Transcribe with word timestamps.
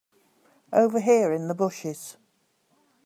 Over 0.73 0.99
here 0.99 1.31
in 1.31 1.47
the 1.47 1.53
bushes. 1.53 2.17